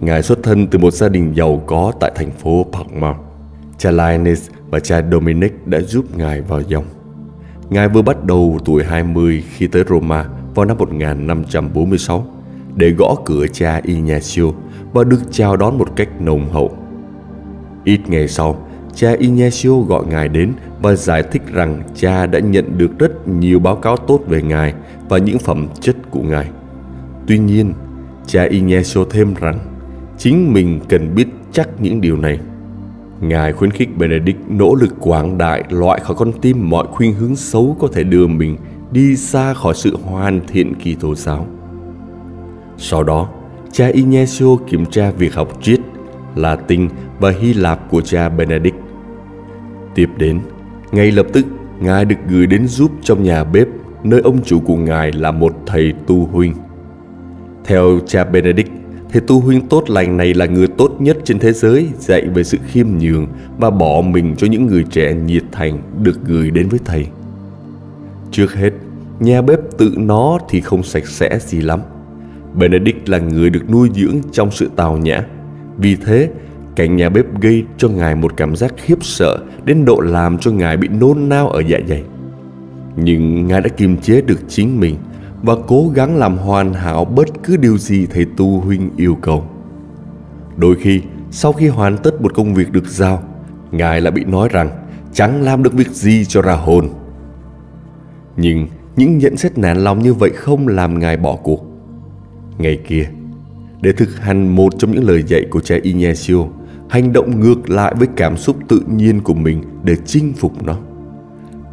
Ngài 0.00 0.22
xuất 0.22 0.42
thân 0.42 0.66
từ 0.66 0.78
một 0.78 0.90
gia 0.90 1.08
đình 1.08 1.32
giàu 1.36 1.62
có 1.66 1.92
tại 2.00 2.12
thành 2.14 2.30
phố 2.30 2.66
Parma. 2.72 3.14
Cha 3.78 3.90
Linus 3.90 4.50
và 4.70 4.80
cha 4.80 5.02
Dominic 5.12 5.66
đã 5.66 5.80
giúp 5.80 6.04
Ngài 6.16 6.40
vào 6.40 6.60
dòng. 6.60 6.84
Ngài 7.70 7.88
vừa 7.88 8.02
bắt 8.02 8.24
đầu 8.24 8.58
tuổi 8.64 8.84
20 8.84 9.44
khi 9.56 9.66
tới 9.66 9.84
Roma 9.88 10.24
vào 10.54 10.66
năm 10.66 10.76
1546 10.78 12.26
để 12.76 12.90
gõ 12.90 13.14
cửa 13.24 13.46
cha 13.46 13.80
Ignacio 13.84 14.44
và 14.92 15.04
được 15.04 15.20
chào 15.30 15.56
đón 15.56 15.78
một 15.78 15.96
cách 15.96 16.08
nồng 16.20 16.52
hậu. 16.52 16.76
Ít 17.84 18.00
ngày 18.08 18.28
sau, 18.28 18.66
cha 18.94 19.12
Ignacio 19.18 19.80
gọi 19.80 20.06
Ngài 20.06 20.28
đến 20.28 20.52
và 20.82 20.94
giải 20.94 21.22
thích 21.22 21.42
rằng 21.52 21.82
cha 21.94 22.26
đã 22.26 22.38
nhận 22.38 22.78
được 22.78 22.98
rất 22.98 23.28
nhiều 23.28 23.58
báo 23.58 23.76
cáo 23.76 23.96
tốt 23.96 24.20
về 24.28 24.42
Ngài 24.42 24.74
và 25.08 25.18
những 25.18 25.38
phẩm 25.38 25.68
chất 25.80 25.96
của 26.10 26.22
Ngài. 26.22 26.50
Tuy 27.26 27.38
nhiên, 27.38 27.72
cha 28.26 28.44
Ignacio 28.44 29.04
thêm 29.10 29.34
rằng 29.34 29.58
chính 30.20 30.52
mình 30.52 30.80
cần 30.88 31.14
biết 31.14 31.28
chắc 31.52 31.68
những 31.78 32.00
điều 32.00 32.16
này. 32.16 32.38
Ngài 33.20 33.52
khuyến 33.52 33.70
khích 33.70 33.98
benedict 33.98 34.38
nỗ 34.48 34.74
lực 34.74 34.94
quảng 35.00 35.38
đại 35.38 35.64
loại 35.70 36.00
khỏi 36.00 36.16
con 36.16 36.32
tim 36.40 36.70
mọi 36.70 36.86
khuynh 36.86 37.14
hướng 37.14 37.36
xấu 37.36 37.76
có 37.80 37.88
thể 37.92 38.04
đưa 38.04 38.26
mình 38.26 38.56
đi 38.92 39.16
xa 39.16 39.54
khỏi 39.54 39.74
sự 39.74 39.96
hoàn 40.04 40.40
thiện 40.46 40.74
kỳ 40.74 40.94
tô 40.94 41.14
giáo. 41.14 41.46
Sau 42.76 43.02
đó, 43.02 43.28
cha 43.72 43.86
ignacio 43.86 44.56
kiểm 44.68 44.86
tra 44.86 45.10
việc 45.10 45.34
học 45.34 45.58
triết, 45.62 45.80
latin 46.34 46.88
và 47.20 47.32
hy 47.40 47.54
lạp 47.54 47.90
của 47.90 48.00
cha 48.00 48.28
benedict. 48.28 48.76
Tiếp 49.94 50.08
đến, 50.18 50.40
ngay 50.92 51.10
lập 51.10 51.26
tức, 51.32 51.46
ngài 51.80 52.04
được 52.04 52.16
gửi 52.28 52.46
đến 52.46 52.66
giúp 52.66 52.90
trong 53.02 53.22
nhà 53.22 53.44
bếp, 53.44 53.68
nơi 54.04 54.20
ông 54.20 54.42
chủ 54.44 54.60
của 54.60 54.76
ngài 54.76 55.12
là 55.12 55.30
một 55.30 55.52
thầy 55.66 55.92
tu 56.06 56.26
huynh. 56.26 56.54
Theo 57.64 57.98
cha 58.06 58.24
benedict 58.24 58.79
Thầy 59.12 59.20
tu 59.20 59.40
huynh 59.40 59.68
tốt 59.68 59.90
lành 59.90 60.16
này 60.16 60.34
là 60.34 60.46
người 60.46 60.68
tốt 60.68 60.96
nhất 60.98 61.16
trên 61.24 61.38
thế 61.38 61.52
giới 61.52 61.88
dạy 61.98 62.26
về 62.34 62.44
sự 62.44 62.58
khiêm 62.66 62.86
nhường 62.98 63.26
và 63.58 63.70
bỏ 63.70 64.02
mình 64.02 64.34
cho 64.36 64.46
những 64.46 64.66
người 64.66 64.84
trẻ 64.90 65.14
nhiệt 65.14 65.42
thành 65.52 65.78
được 66.02 66.18
gửi 66.24 66.50
đến 66.50 66.68
với 66.68 66.80
thầy. 66.84 67.06
Trước 68.30 68.54
hết, 68.54 68.70
nhà 69.20 69.42
bếp 69.42 69.58
tự 69.78 69.94
nó 69.96 70.38
thì 70.48 70.60
không 70.60 70.82
sạch 70.82 71.06
sẽ 71.06 71.38
gì 71.40 71.60
lắm. 71.60 71.80
Benedict 72.54 73.08
là 73.08 73.18
người 73.18 73.50
được 73.50 73.70
nuôi 73.70 73.88
dưỡng 73.94 74.16
trong 74.32 74.50
sự 74.50 74.70
tào 74.76 74.96
nhã. 74.96 75.24
Vì 75.76 75.96
thế, 75.96 76.30
cảnh 76.76 76.96
nhà 76.96 77.08
bếp 77.08 77.40
gây 77.40 77.64
cho 77.76 77.88
ngài 77.88 78.14
một 78.14 78.36
cảm 78.36 78.56
giác 78.56 78.74
khiếp 78.76 79.04
sợ 79.04 79.38
đến 79.64 79.84
độ 79.84 80.00
làm 80.00 80.38
cho 80.38 80.50
ngài 80.50 80.76
bị 80.76 80.88
nôn 80.88 81.28
nao 81.28 81.48
ở 81.48 81.62
dạ 81.66 81.78
dày. 81.88 82.02
Nhưng 82.96 83.46
Ngài 83.46 83.60
đã 83.60 83.68
kiềm 83.68 83.96
chế 83.96 84.20
được 84.20 84.40
chính 84.48 84.80
mình 84.80 84.96
và 85.42 85.54
cố 85.66 85.90
gắng 85.94 86.16
làm 86.16 86.38
hoàn 86.38 86.74
hảo 86.74 87.04
bất 87.04 87.28
cứ 87.42 87.56
điều 87.56 87.78
gì 87.78 88.06
thầy 88.06 88.26
tu 88.36 88.60
huynh 88.60 88.90
yêu 88.96 89.16
cầu. 89.20 89.44
Đôi 90.56 90.76
khi, 90.76 91.00
sau 91.30 91.52
khi 91.52 91.68
hoàn 91.68 91.98
tất 91.98 92.22
một 92.22 92.34
công 92.34 92.54
việc 92.54 92.72
được 92.72 92.86
giao, 92.86 93.22
Ngài 93.70 94.00
lại 94.00 94.10
bị 94.10 94.24
nói 94.24 94.48
rằng 94.52 94.70
chẳng 95.12 95.42
làm 95.42 95.62
được 95.62 95.72
việc 95.72 95.90
gì 95.90 96.24
cho 96.24 96.42
ra 96.42 96.54
hồn. 96.54 96.88
Nhưng 98.36 98.66
những 98.96 99.18
nhận 99.18 99.36
xét 99.36 99.58
nản 99.58 99.76
lòng 99.76 99.98
như 100.02 100.14
vậy 100.14 100.30
không 100.30 100.68
làm 100.68 100.98
Ngài 100.98 101.16
bỏ 101.16 101.36
cuộc. 101.36 101.66
Ngày 102.58 102.78
kia, 102.86 103.08
để 103.80 103.92
thực 103.92 104.20
hành 104.20 104.56
một 104.56 104.72
trong 104.78 104.90
những 104.92 105.04
lời 105.04 105.22
dạy 105.22 105.44
của 105.50 105.60
cha 105.60 105.76
Ignacio, 105.82 106.36
hành 106.88 107.12
động 107.12 107.40
ngược 107.40 107.70
lại 107.70 107.94
với 107.98 108.08
cảm 108.16 108.36
xúc 108.36 108.56
tự 108.68 108.82
nhiên 108.88 109.20
của 109.20 109.34
mình 109.34 109.62
để 109.82 109.96
chinh 110.06 110.32
phục 110.36 110.62
nó. 110.62 110.76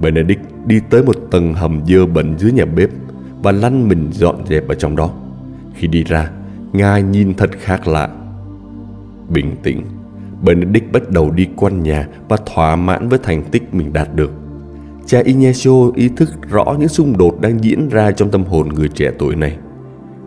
Benedict 0.02 0.42
đi 0.66 0.80
tới 0.90 1.04
một 1.04 1.16
tầng 1.32 1.54
hầm 1.54 1.86
dơ 1.86 2.06
bẩn 2.06 2.38
dưới 2.38 2.52
nhà 2.52 2.66
bếp 2.66 2.90
và 3.44 3.52
lăn 3.52 3.88
mình 3.88 4.08
dọn 4.12 4.36
dẹp 4.46 4.68
ở 4.68 4.76
trong 4.76 4.96
đó. 4.96 5.10
Khi 5.74 5.88
đi 5.88 6.04
ra, 6.04 6.32
Ngài 6.74 7.04
nhìn 7.04 7.34
thật 7.34 7.50
khác 7.60 7.88
lạ. 7.88 8.10
Bình 9.30 9.56
tĩnh, 9.64 9.82
Benedict 10.44 10.92
bắt 10.92 11.10
đầu 11.10 11.32
đi 11.32 11.48
quanh 11.56 11.84
nhà 11.84 12.08
và 12.30 12.38
thỏa 12.46 12.76
mãn 12.76 13.10
với 13.10 13.20
thành 13.24 13.44
tích 13.52 13.74
mình 13.74 13.94
đạt 13.94 14.16
được. 14.16 14.32
Cha 15.06 15.20
Ignacio 15.20 15.92
ý 15.96 16.10
thức 16.10 16.30
rõ 16.50 16.76
những 16.80 16.88
xung 16.88 17.18
đột 17.18 17.42
đang 17.42 17.64
diễn 17.64 17.90
ra 17.90 18.12
trong 18.12 18.32
tâm 18.32 18.44
hồn 18.44 18.70
người 18.70 18.88
trẻ 18.88 19.12
tuổi 19.20 19.36
này, 19.36 19.58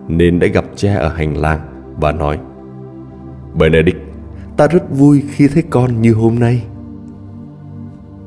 nên 0.09 0.38
đã 0.38 0.47
gặp 0.47 0.64
cha 0.76 0.97
ở 0.97 1.09
hành 1.09 1.37
lang 1.37 1.61
và 2.00 2.12
nói 2.12 2.38
Benedict, 3.59 3.99
ta 4.57 4.67
rất 4.67 4.83
vui 4.90 5.23
khi 5.31 5.49
thấy 5.49 5.62
con 5.71 6.02
như 6.02 6.12
hôm 6.12 6.38
nay. 6.38 6.64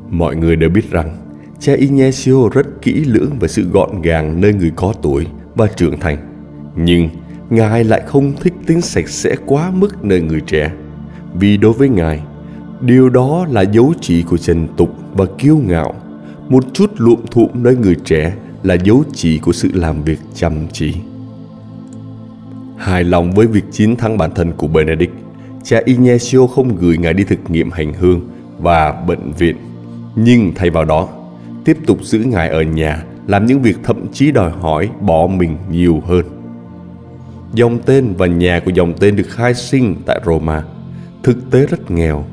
Mọi 0.10 0.36
người 0.36 0.56
đều 0.56 0.70
biết 0.70 0.92
rằng 0.92 1.16
cha 1.64 1.74
Ignacio 1.74 2.50
rất 2.52 2.68
kỹ 2.82 2.94
lưỡng 2.94 3.40
về 3.40 3.48
sự 3.48 3.64
gọn 3.64 4.02
gàng 4.02 4.42
nơi 4.42 4.54
người 4.54 4.72
có 4.76 4.94
tuổi 5.02 5.28
và 5.56 5.68
trưởng 5.68 6.00
thành. 6.00 6.18
Nhưng 6.76 7.10
Ngài 7.50 7.84
lại 7.84 8.02
không 8.06 8.34
thích 8.42 8.54
tính 8.66 8.82
sạch 8.82 9.10
sẽ 9.10 9.36
quá 9.46 9.72
mức 9.72 10.06
nơi 10.06 10.22
người 10.22 10.42
trẻ. 10.42 10.72
Vì 11.34 11.58
đối 11.58 11.74
với 11.74 11.90
Ngài, 11.90 12.20
điều 12.82 13.10
đó 13.10 13.48
là 13.50 13.62
dấu 13.62 13.94
chỉ 14.02 14.24
của 14.24 14.38
trần 14.38 14.68
tục 14.78 14.90
và 15.14 15.26
kiêu 15.38 15.58
ngạo. 15.58 15.94
Một 16.50 16.64
chút 16.74 16.92
luộm 16.98 17.20
thuộm 17.32 17.50
nơi 17.54 17.76
người 17.76 17.96
trẻ 18.06 18.34
là 18.64 18.74
dấu 18.74 19.04
chỉ 19.14 19.38
của 19.38 19.54
sự 19.54 19.70
làm 19.74 20.04
việc 20.04 20.20
chăm 20.34 20.54
chỉ. 20.72 20.96
Hài 22.78 23.04
lòng 23.04 23.32
với 23.32 23.48
việc 23.48 23.64
chiến 23.72 23.96
thắng 23.96 24.18
bản 24.18 24.32
thân 24.36 24.52
của 24.52 24.68
Benedict, 24.68 25.14
cha 25.64 25.82
Ignacio 25.86 26.48
không 26.48 26.76
gửi 26.76 26.98
ngài 26.98 27.14
đi 27.14 27.24
thực 27.24 27.40
nghiệm 27.50 27.72
hành 27.72 27.94
hương 27.94 28.22
và 28.60 28.92
bệnh 29.08 29.32
viện, 29.32 29.56
nhưng 30.16 30.52
thay 30.56 30.70
vào 30.70 30.86
đó, 30.86 31.10
tiếp 31.66 31.78
tục 31.86 32.04
giữ 32.04 32.20
ngài 32.20 32.50
ở 32.50 32.62
nhà 32.62 33.04
làm 33.28 33.46
những 33.46 33.62
việc 33.62 33.78
thậm 33.84 34.08
chí 34.14 34.32
đòi 34.32 34.52
hỏi 34.52 34.90
bỏ 35.02 35.28
mình 35.28 35.58
nhiều 35.72 36.02
hơn. 36.06 36.26
Dòng 37.54 37.80
tên 37.86 38.14
và 38.18 38.28
nhà 38.28 38.62
của 38.66 38.72
dòng 38.72 38.94
tên 39.00 39.16
được 39.16 39.28
khai 39.30 39.54
sinh 39.54 39.96
tại 40.06 40.22
Roma, 40.26 40.64
thực 41.24 41.52
tế 41.52 41.66
rất 41.66 41.92
nghèo. 41.92 42.26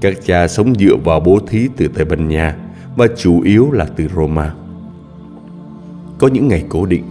Các 0.00 0.14
cha 0.24 0.48
sống 0.48 0.74
dựa 0.74 0.96
vào 1.04 1.20
bố 1.20 1.38
thí 1.46 1.68
từ 1.76 1.88
Tây 1.88 2.04
Ban 2.04 2.28
Nha 2.28 2.56
và 2.96 3.06
chủ 3.16 3.40
yếu 3.40 3.70
là 3.70 3.86
từ 3.96 4.08
Roma. 4.16 4.54
Có 6.18 6.28
những 6.28 6.48
ngày 6.48 6.64
cố 6.68 6.86
định, 6.86 7.04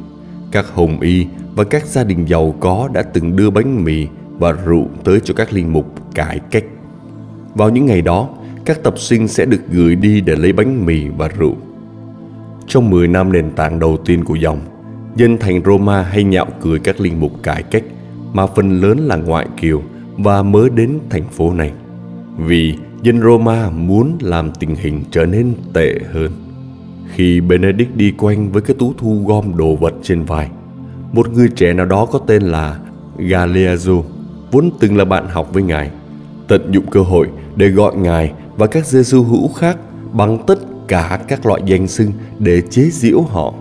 các 0.51 0.65
hồng 0.74 1.00
y 1.00 1.27
và 1.55 1.63
các 1.63 1.86
gia 1.86 2.03
đình 2.03 2.25
giàu 2.25 2.55
có 2.60 2.89
đã 2.93 3.03
từng 3.03 3.36
đưa 3.36 3.50
bánh 3.50 3.84
mì 3.84 4.08
và 4.39 4.51
rượu 4.51 4.88
tới 5.03 5.20
cho 5.24 5.34
các 5.34 5.53
linh 5.53 5.74
mục 5.74 5.96
cải 6.15 6.39
cách. 6.51 6.63
Vào 7.55 7.70
những 7.70 7.86
ngày 7.86 8.01
đó, 8.01 8.29
các 8.65 8.84
tập 8.84 9.00
sinh 9.00 9.27
sẽ 9.27 9.46
được 9.46 9.62
gửi 9.72 9.96
đi 9.96 10.22
để 10.22 10.36
lấy 10.36 10.53
bánh 10.53 10.86
mì 10.86 11.10
và 11.17 11.27
rượu. 11.27 11.55
Trong 12.67 12.89
10 12.89 13.08
năm 13.08 13.32
nền 13.32 13.51
tảng 13.51 13.79
đầu 13.79 13.98
tiên 14.05 14.24
của 14.24 14.36
dòng, 14.36 14.60
dân 15.15 15.38
thành 15.38 15.62
Roma 15.65 16.01
hay 16.01 16.24
nhạo 16.24 16.48
cười 16.62 16.79
các 16.79 17.00
linh 17.00 17.20
mục 17.20 17.43
cải 17.43 17.63
cách 17.63 17.84
mà 18.34 18.46
phần 18.48 18.82
lớn 18.82 18.98
là 18.98 19.15
ngoại 19.15 19.48
kiều 19.62 19.82
và 20.17 20.43
mới 20.43 20.70
đến 20.70 21.00
thành 21.10 21.24
phố 21.24 21.53
này. 21.53 21.72
Vì 22.38 22.77
dân 23.01 23.22
Roma 23.22 23.70
muốn 23.70 24.17
làm 24.22 24.51
tình 24.60 24.75
hình 24.75 25.03
trở 25.12 25.25
nên 25.25 25.53
tệ 25.74 26.00
hơn. 26.12 26.32
Khi 27.15 27.41
Benedict 27.41 27.96
đi 27.96 28.12
quanh 28.17 28.51
với 28.51 28.62
cái 28.62 28.75
tú 28.79 28.93
thu 28.98 29.24
gom 29.27 29.58
đồ 29.58 29.75
vật 29.75 29.93
trên 30.03 30.24
vai, 30.24 30.50
một 31.12 31.34
người 31.34 31.50
trẻ 31.55 31.74
nào 31.74 31.86
đó 31.86 32.05
có 32.05 32.20
tên 32.27 32.41
là 32.41 32.79
Galeazzo 33.17 34.03
vốn 34.51 34.72
từng 34.79 34.98
là 34.98 35.05
bạn 35.05 35.27
học 35.29 35.53
với 35.53 35.63
ngài 35.63 35.91
tận 36.48 36.72
dụng 36.72 36.86
cơ 36.91 37.01
hội 37.01 37.27
để 37.55 37.70
gọi 37.70 37.96
ngài 37.96 38.34
và 38.57 38.67
các 38.67 38.86
giê 38.86 39.01
-xu 39.01 39.24
hữu 39.24 39.48
khác 39.48 39.77
bằng 40.13 40.43
tất 40.48 40.60
cả 40.88 41.19
các 41.27 41.45
loại 41.45 41.62
danh 41.65 41.88
xưng 41.88 42.12
để 42.39 42.62
chế 42.62 42.89
giễu 42.89 43.22
họ. 43.22 43.53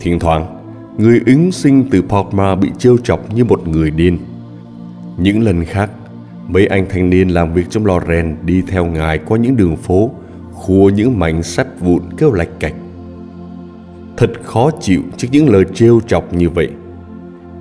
Thỉnh 0.00 0.18
thoảng, 0.18 0.58
người 0.98 1.20
ứng 1.26 1.52
sinh 1.52 1.84
từ 1.90 2.02
Portma 2.02 2.54
bị 2.54 2.70
trêu 2.78 2.98
chọc 2.98 3.34
như 3.34 3.44
một 3.44 3.68
người 3.68 3.90
điên. 3.90 4.18
Những 5.18 5.42
lần 5.42 5.64
khác, 5.64 5.90
mấy 6.48 6.66
anh 6.66 6.86
thanh 6.90 7.10
niên 7.10 7.28
làm 7.28 7.54
việc 7.54 7.70
trong 7.70 7.86
lò 7.86 8.00
rèn 8.08 8.36
đi 8.44 8.62
theo 8.68 8.84
ngài 8.86 9.18
qua 9.18 9.38
những 9.38 9.56
đường 9.56 9.76
phố, 9.76 10.10
khua 10.52 10.88
những 10.88 11.18
mảnh 11.18 11.42
sắt 11.42 11.66
vụn 11.80 12.02
kêu 12.18 12.32
lạch 12.32 12.60
cạch. 12.60 12.74
Thật 14.16 14.30
khó 14.44 14.70
chịu 14.80 15.02
trước 15.16 15.28
những 15.32 15.48
lời 15.48 15.64
trêu 15.74 16.00
chọc 16.06 16.34
như 16.34 16.50
vậy. 16.50 16.68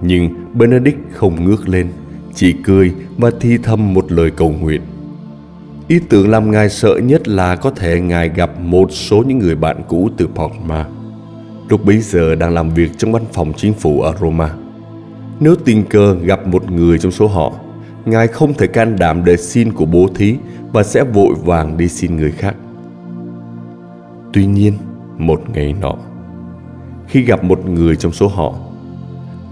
Nhưng 0.02 0.30
Benedict 0.54 1.00
không 1.12 1.46
ngước 1.46 1.70
lên, 1.70 1.88
Chỉ 2.36 2.54
cười 2.64 2.94
và 3.18 3.32
thi 3.40 3.58
thầm 3.64 3.94
một 3.94 4.12
lời 4.12 4.32
cầu 4.32 4.50
nguyện. 4.50 4.82
Ý 5.92 6.00
tưởng 6.10 6.30
làm 6.30 6.52
Ngài 6.52 6.70
sợ 6.70 6.96
nhất 7.04 7.28
là 7.28 7.56
có 7.56 7.70
thể 7.72 8.02
Ngài 8.02 8.30
gặp 8.30 8.60
một 8.60 8.92
số 8.92 9.24
những 9.28 9.40
người 9.40 9.56
bạn 9.56 9.82
cũ 9.88 10.10
từ 10.18 10.28
Portma, 10.28 10.86
Lúc 11.70 11.86
bấy 11.86 11.98
giờ 11.98 12.36
đang 12.36 12.54
làm 12.54 12.70
việc 12.70 12.92
trong 12.98 13.12
văn 13.12 13.24
phòng 13.34 13.54
chính 13.58 13.74
phủ 13.74 14.02
ở 14.02 14.16
Roma 14.22 14.50
Nếu 15.40 15.56
tình 15.66 15.84
cờ 15.84 16.14
gặp 16.14 16.48
một 16.48 16.72
người 16.72 17.00
trong 17.00 17.12
số 17.12 17.28
họ 17.28 17.54
Ngài 18.06 18.28
không 18.28 18.54
thể 18.54 18.68
can 18.68 18.96
đảm 19.00 19.26
để 19.26 19.38
xin 19.38 19.74
của 19.74 19.86
bố 19.86 20.08
thí 20.16 20.36
Và 20.74 20.84
sẽ 20.84 21.04
vội 21.04 21.36
vàng 21.46 21.78
đi 21.78 21.88
xin 21.88 22.18
người 22.18 22.32
khác 22.32 22.56
Tuy 24.34 24.46
nhiên, 24.46 24.74
một 25.18 25.42
ngày 25.54 25.76
nọ 25.82 25.96
khi 27.08 27.22
gặp 27.22 27.44
một 27.44 27.70
người 27.70 27.96
trong 27.96 28.12
số 28.12 28.28
họ. 28.28 28.54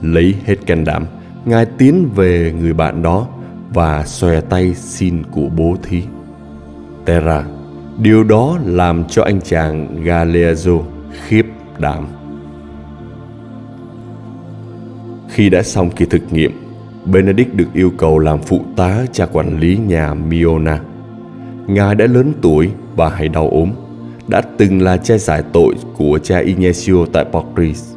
Lấy 0.01 0.35
hết 0.45 0.55
can 0.65 0.85
đảm, 0.85 1.05
Ngài 1.45 1.65
tiến 1.65 2.09
về 2.15 2.53
người 2.59 2.73
bạn 2.73 3.01
đó 3.01 3.27
và 3.73 4.05
xòe 4.05 4.41
tay 4.41 4.75
xin 4.75 5.23
của 5.31 5.49
bố 5.57 5.75
thí. 5.83 6.03
Terra, 7.05 7.43
điều 8.01 8.23
đó 8.23 8.57
làm 8.65 9.03
cho 9.09 9.23
anh 9.23 9.41
chàng 9.41 10.03
Galeazzo 10.03 10.83
khiếp 11.27 11.45
đảm. 11.79 12.07
Khi 15.29 15.49
đã 15.49 15.63
xong 15.63 15.89
kỳ 15.91 16.05
thực 16.05 16.33
nghiệm, 16.33 16.51
Benedict 17.05 17.53
được 17.53 17.73
yêu 17.73 17.91
cầu 17.97 18.19
làm 18.19 18.41
phụ 18.41 18.61
tá 18.75 19.05
cha 19.11 19.25
quản 19.25 19.59
lý 19.59 19.77
nhà 19.87 20.13
Miona. 20.13 20.79
Ngài 21.67 21.95
đã 21.95 22.05
lớn 22.05 22.33
tuổi 22.41 22.69
và 22.95 23.09
hay 23.09 23.29
đau 23.29 23.49
ốm 23.49 23.71
đã 24.27 24.41
từng 24.57 24.81
là 24.81 24.97
cha 24.97 25.17
giải 25.17 25.43
tội 25.53 25.75
của 25.97 26.19
cha 26.23 26.39
Ignacio 26.39 27.05
tại 27.13 27.25
Portris. 27.31 27.93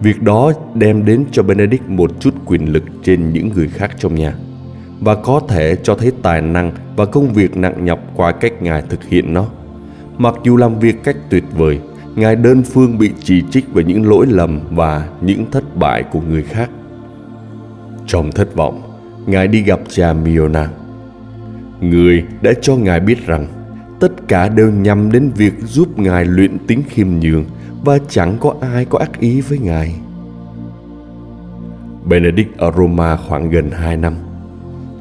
Việc 0.00 0.22
đó 0.22 0.52
đem 0.74 1.04
đến 1.04 1.24
cho 1.32 1.42
Benedict 1.42 1.88
một 1.88 2.10
chút 2.20 2.34
quyền 2.46 2.72
lực 2.72 2.82
trên 3.02 3.32
những 3.32 3.48
người 3.48 3.68
khác 3.68 3.90
trong 3.98 4.14
nhà 4.14 4.34
và 5.02 5.14
có 5.14 5.40
thể 5.48 5.76
cho 5.82 5.94
thấy 5.94 6.12
tài 6.22 6.40
năng 6.40 6.72
và 6.96 7.04
công 7.04 7.32
việc 7.32 7.56
nặng 7.56 7.84
nhọc 7.84 7.98
qua 8.16 8.32
cách 8.32 8.62
Ngài 8.62 8.82
thực 8.82 9.04
hiện 9.04 9.34
nó. 9.34 9.46
Mặc 10.18 10.34
dù 10.44 10.56
làm 10.56 10.78
việc 10.78 11.04
cách 11.04 11.16
tuyệt 11.30 11.44
vời, 11.56 11.80
Ngài 12.14 12.36
đơn 12.36 12.62
phương 12.62 12.98
bị 12.98 13.10
chỉ 13.22 13.42
trích 13.50 13.74
về 13.74 13.84
những 13.84 14.08
lỗi 14.08 14.26
lầm 14.28 14.60
và 14.70 15.08
những 15.20 15.50
thất 15.50 15.76
bại 15.76 16.02
của 16.02 16.20
người 16.20 16.42
khác. 16.42 16.70
Trong 18.06 18.32
thất 18.32 18.54
vọng, 18.54 18.82
Ngài 19.26 19.48
đi 19.48 19.62
gặp 19.62 19.80
cha 19.88 20.12
Miona. 20.12 20.68
Người 21.80 22.24
đã 22.42 22.52
cho 22.62 22.76
Ngài 22.76 23.00
biết 23.00 23.26
rằng 23.26 23.46
tất 24.02 24.28
cả 24.28 24.48
đều 24.48 24.70
nhằm 24.70 25.12
đến 25.12 25.30
việc 25.36 25.52
giúp 25.58 25.98
ngài 25.98 26.24
luyện 26.24 26.58
tính 26.66 26.82
khiêm 26.88 27.08
nhường 27.20 27.44
và 27.84 27.98
chẳng 28.08 28.36
có 28.40 28.54
ai 28.60 28.84
có 28.84 28.98
ác 28.98 29.20
ý 29.20 29.40
với 29.40 29.58
ngài 29.58 29.94
benedict 32.04 32.56
ở 32.56 32.72
roma 32.76 33.16
khoảng 33.16 33.50
gần 33.50 33.70
2 33.70 33.96
năm 33.96 34.14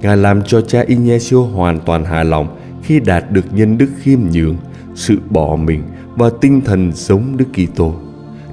ngài 0.01 0.17
làm 0.17 0.41
cho 0.41 0.61
cha 0.61 0.81
ignacio 0.87 1.37
hoàn 1.37 1.79
toàn 1.79 2.05
hài 2.05 2.25
lòng 2.25 2.57
khi 2.83 2.99
đạt 2.99 3.31
được 3.31 3.45
nhân 3.53 3.77
đức 3.77 3.89
khiêm 4.01 4.19
nhường, 4.31 4.55
sự 4.95 5.17
bỏ 5.29 5.55
mình 5.55 5.83
và 6.15 6.29
tinh 6.41 6.61
thần 6.61 6.91
giống 6.93 7.37
đức 7.37 7.45
kitô 7.53 7.95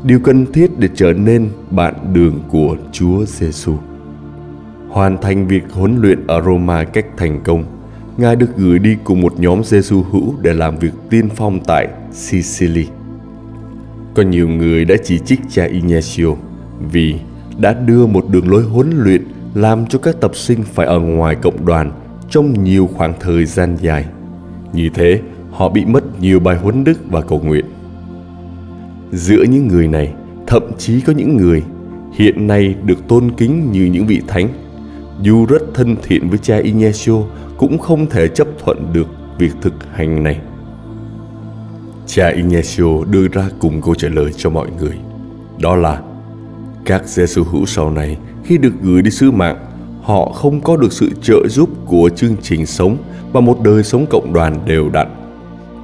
điều 0.05 0.21
cần 0.21 0.53
thiết 0.53 0.79
để 0.79 0.89
trở 0.95 1.13
nên 1.13 1.49
bạn 1.71 1.95
đường 2.13 2.41
của 2.49 2.77
chúa 2.93 3.25
giêsu 3.25 3.77
hoàn 4.89 5.19
thành 5.19 5.49
việc 5.49 5.63
huấn 5.73 6.01
luyện 6.01 6.27
ở 6.27 6.43
roma 6.43 6.85
cách 6.85 7.07
thành 7.17 7.41
công, 7.45 7.65
Ngài 8.19 8.37
được 8.37 8.57
gửi 8.57 8.79
đi 8.79 8.97
cùng 9.05 9.21
một 9.21 9.41
nhóm 9.41 9.65
Giêsu 9.65 10.03
hữu 10.03 10.35
để 10.43 10.55
làm 10.55 10.79
việc 10.79 10.93
tiên 11.11 11.29
phong 11.37 11.61
tại 11.67 11.89
Sicily. 12.13 12.87
Có 14.15 14.23
nhiều 14.23 14.49
người 14.49 14.85
đã 14.85 14.95
chỉ 15.05 15.19
trích 15.19 15.41
cha 15.49 15.65
Ignacio 15.65 16.27
vì 16.93 17.15
đã 17.59 17.73
đưa 17.73 18.07
một 18.07 18.25
đường 18.31 18.51
lối 18.51 18.63
huấn 18.63 18.91
luyện 18.97 19.25
làm 19.55 19.87
cho 19.87 19.99
các 19.99 20.21
tập 20.21 20.37
sinh 20.37 20.63
phải 20.63 20.87
ở 20.87 21.01
ngoài 21.01 21.35
cộng 21.35 21.67
đoàn 21.67 21.93
trong 22.31 22.65
nhiều 22.65 22.89
khoảng 22.95 23.15
thời 23.21 23.45
gian 23.45 23.77
dài. 23.81 24.05
Như 24.73 24.89
thế, 24.95 25.21
họ 25.51 25.69
bị 25.69 25.85
mất 25.85 26.21
nhiều 26.21 26.41
bài 26.41 26.57
huấn 26.57 26.85
đức 26.85 26.99
và 27.11 27.21
cầu 27.21 27.41
nguyện. 27.41 27.65
Giữa 29.13 29.43
những 29.51 29.69
người 29.69 29.89
này, 29.89 30.15
thậm 30.47 30.63
chí 30.79 31.01
có 31.01 31.13
những 31.13 31.37
người 31.37 31.63
hiện 32.13 32.47
nay 32.47 32.75
được 32.85 33.09
tôn 33.09 33.31
kính 33.37 33.73
như 33.73 33.85
những 33.85 34.07
vị 34.07 34.23
thánh, 34.29 34.49
dù 35.23 35.47
rất 35.47 35.63
thân 35.75 35.97
thiện 36.03 36.29
với 36.29 36.39
cha 36.39 36.57
Ignacio 36.57 37.15
cũng 37.59 37.79
không 37.79 38.07
thể 38.07 38.29
chấp 38.29 38.49
thuận 38.65 38.93
được 38.93 39.07
việc 39.39 39.53
thực 39.63 39.75
hành 39.93 40.23
này. 40.23 40.41
Cha 42.07 42.29
Ignacio 42.29 43.05
đưa 43.11 43.29
ra 43.29 43.51
cùng 43.59 43.83
câu 43.83 43.95
trả 43.95 44.09
lời 44.09 44.33
cho 44.37 44.51
mọi 44.51 44.69
người. 44.79 44.95
Đó 45.61 45.77
là 45.77 46.03
các 46.85 47.09
Giêsu 47.09 47.45
hữu 47.45 47.67
sau 47.67 47.91
này 47.91 48.17
khi 48.49 48.59
được 48.59 48.73
gửi 48.83 49.03
đi 49.03 49.11
sứ 49.11 49.31
mạng, 49.31 49.57
họ 50.03 50.33
không 50.33 50.61
có 50.61 50.77
được 50.77 50.93
sự 50.93 51.11
trợ 51.23 51.49
giúp 51.49 51.69
của 51.87 52.11
chương 52.17 52.37
trình 52.43 52.67
sống 52.67 52.97
và 53.33 53.41
một 53.41 53.61
đời 53.63 53.83
sống 53.83 54.07
cộng 54.11 54.33
đoàn 54.33 54.61
đều 54.67 54.89
đặn. 54.89 55.09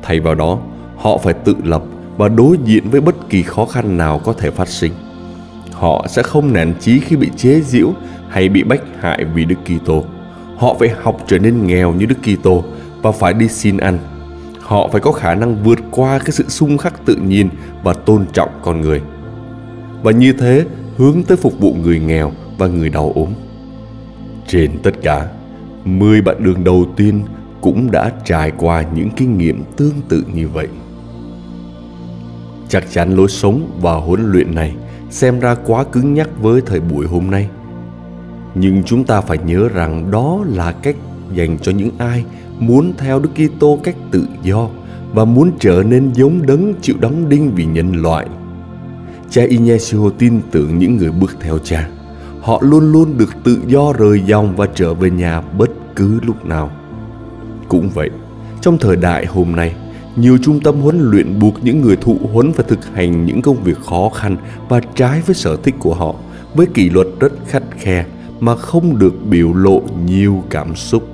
Thay 0.03 0.21
vào 0.21 0.35
đó, 0.35 0.59
họ 0.97 1.19
phải 1.19 1.35
tự 1.35 1.57
lập 1.65 1.83
và 2.17 2.29
đối 2.29 2.57
diện 2.65 2.91
với 2.91 3.01
bất 3.01 3.15
kỳ 3.31 3.43
khó 3.43 3.67
khăn 3.67 3.97
nào 3.99 4.21
có 4.25 4.33
thể 4.33 4.51
phát 4.51 4.69
sinh. 4.69 4.93
Họ 5.73 6.07
sẽ 6.09 6.23
không 6.23 6.53
nản 6.53 6.75
chí 6.81 7.01
khi 7.01 7.17
bị 7.17 7.31
chế 7.37 7.61
giễu 7.61 7.93
hay 8.29 8.49
bị 8.49 8.63
bách 8.63 8.83
hại 9.01 9.25
vì 9.35 9.45
Đức 9.45 9.57
Kitô. 9.65 10.05
Họ 10.57 10.75
phải 10.79 10.89
học 11.03 11.17
trở 11.27 11.39
nên 11.39 11.67
nghèo 11.67 11.93
như 11.93 12.07
Đức 12.07 12.19
Kitô 12.23 12.65
và 13.03 13.13
phải 13.13 13.35
đi 13.35 13.49
xin 13.49 13.77
ăn. 13.77 13.99
Họ 14.61 14.89
phải 14.93 15.01
có 15.01 15.13
khả 15.13 15.35
năng 15.35 15.65
vượt 15.65 15.79
qua 15.91 16.19
cái 16.19 16.31
sự 16.31 16.45
xung 16.49 16.79
khắc 16.79 17.07
tự 17.07 17.17
nhiên 17.17 17.49
và 17.83 17.93
tôn 17.93 18.27
trọng 18.33 18.51
con 18.63 18.81
người. 18.81 19.03
Và 20.03 20.13
như 20.13 20.33
thế, 20.33 20.65
hướng 20.97 21.23
tới 21.23 21.37
phục 21.37 21.61
vụ 21.61 21.77
người 21.83 22.01
nghèo 22.01 22.33
và 22.59 22.67
người 22.67 22.89
đau 22.89 23.13
ốm. 23.15 23.29
Trên 24.47 24.71
tất 24.83 24.95
cả, 25.03 25.29
10 25.85 26.23
bạn 26.23 26.37
đường 26.45 26.65
đầu 26.65 26.87
tiên 26.97 27.23
cũng 27.61 27.91
đã 27.91 28.13
trải 28.25 28.53
qua 28.59 28.85
những 28.95 29.11
kinh 29.17 29.39
nghiệm 29.39 29.65
tương 29.77 29.95
tự 30.09 30.25
như 30.35 30.49
vậy. 30.49 30.69
Chắc 32.69 32.91
chắn 32.91 33.17
lối 33.17 33.29
sống 33.29 33.79
và 33.81 33.95
huấn 33.95 34.33
luyện 34.33 34.55
này 34.55 34.75
xem 35.11 35.41
ra 35.41 35.55
quá 35.55 35.85
cứng 35.85 36.15
nhắc 36.15 36.29
với 36.41 36.61
thời 36.61 36.81
buổi 36.81 37.07
hôm 37.07 37.31
nay. 37.31 37.49
Nhưng 38.55 38.83
chúng 38.83 39.05
ta 39.05 39.21
phải 39.21 39.39
nhớ 39.39 39.69
rằng 39.69 40.11
đó 40.11 40.39
là 40.47 40.73
cách 40.73 40.97
dành 41.35 41.59
cho 41.59 41.73
những 41.73 41.91
ai 41.99 42.25
muốn 42.59 42.93
theo 42.99 43.19
Đức 43.19 43.31
Kitô 43.35 43.79
cách 43.85 43.97
tự 44.11 44.27
do 44.43 44.69
và 45.13 45.25
muốn 45.25 45.51
trở 45.61 45.83
nên 45.87 46.13
giống 46.15 46.47
đấng 46.47 46.75
chịu 46.83 46.97
đóng 47.01 47.29
đinh 47.29 47.53
vì 47.55 47.65
nhân 47.65 47.93
loại. 47.93 48.27
Cha 49.31 49.43
Ignacio 49.43 50.11
tin 50.19 50.41
tưởng 50.51 50.79
những 50.79 50.97
người 50.97 51.11
bước 51.11 51.37
theo 51.41 51.59
cha. 51.59 51.89
Họ 52.45 52.59
luôn 52.63 52.93
luôn 52.93 53.19
được 53.19 53.31
tự 53.45 53.61
do 53.67 53.93
rời 53.93 54.21
dòng 54.27 54.57
và 54.57 54.67
trở 54.75 54.95
về 54.95 55.11
nhà 55.11 55.41
bất 55.41 55.71
cứ 55.97 56.21
lúc 56.27 56.45
nào. 56.45 56.71
Cũng 57.69 57.91
vậy, 57.95 58.11
trong 58.61 58.79
thời 58.79 58.97
đại 58.97 59.27
hôm 59.27 59.53
nay, 59.57 59.75
nhiều 60.17 60.39
trung 60.43 60.61
tâm 60.61 60.81
huấn 60.81 61.11
luyện 61.11 61.39
buộc 61.39 61.65
những 61.65 61.81
người 61.81 61.97
thụ 61.97 62.17
huấn 62.33 62.53
phải 62.53 62.65
thực 62.69 62.95
hành 62.95 63.27
những 63.27 63.43
công 63.43 63.63
việc 63.63 63.79
khó 63.87 64.09
khăn 64.15 64.37
và 64.69 64.81
trái 64.81 65.23
với 65.27 65.35
sở 65.35 65.57
thích 65.57 65.75
của 65.79 65.95
họ, 65.95 66.15
với 66.55 66.67
kỷ 66.67 66.91
luật 66.91 67.07
rất 67.21 67.33
khắt 67.47 67.63
khe 67.79 68.05
mà 68.41 68.57
không 68.57 68.99
được 68.99 69.15
biểu 69.25 69.55
lộ 69.55 69.83
nhiều 70.07 70.45
cảm 70.51 70.77
xúc. 70.77 71.14